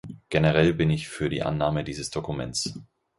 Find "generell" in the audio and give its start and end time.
0.29-0.73